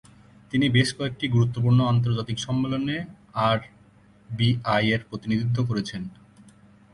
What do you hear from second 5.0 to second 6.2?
প্রতিনিধিত্ব করেছেন।